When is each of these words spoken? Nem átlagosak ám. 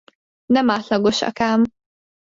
Nem 0.45 0.69
átlagosak 0.69 1.39
ám. 1.39 1.63